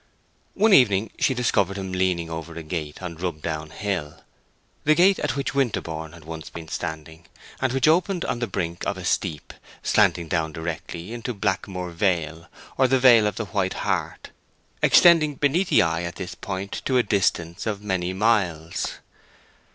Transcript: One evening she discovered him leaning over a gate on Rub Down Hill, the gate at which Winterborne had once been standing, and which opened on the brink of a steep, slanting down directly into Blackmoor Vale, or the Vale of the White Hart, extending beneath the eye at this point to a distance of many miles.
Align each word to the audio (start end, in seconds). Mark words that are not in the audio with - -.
One 0.55 0.73
evening 0.73 1.11
she 1.19 1.35
discovered 1.35 1.77
him 1.77 1.91
leaning 1.91 2.27
over 2.27 2.55
a 2.55 2.63
gate 2.63 3.03
on 3.03 3.17
Rub 3.17 3.39
Down 3.43 3.69
Hill, 3.69 4.23
the 4.83 4.95
gate 4.95 5.19
at 5.19 5.35
which 5.35 5.53
Winterborne 5.53 6.13
had 6.13 6.25
once 6.25 6.49
been 6.49 6.69
standing, 6.69 7.27
and 7.61 7.71
which 7.71 7.87
opened 7.87 8.25
on 8.25 8.39
the 8.39 8.47
brink 8.47 8.83
of 8.87 8.97
a 8.97 9.05
steep, 9.05 9.53
slanting 9.83 10.27
down 10.27 10.53
directly 10.53 11.13
into 11.13 11.35
Blackmoor 11.35 11.91
Vale, 11.91 12.47
or 12.79 12.87
the 12.87 12.97
Vale 12.97 13.27
of 13.27 13.35
the 13.35 13.45
White 13.45 13.73
Hart, 13.85 14.31
extending 14.81 15.35
beneath 15.35 15.69
the 15.69 15.83
eye 15.83 16.01
at 16.01 16.15
this 16.15 16.33
point 16.33 16.81
to 16.85 16.97
a 16.97 17.03
distance 17.03 17.67
of 17.67 17.83
many 17.83 18.11
miles. 18.11 18.93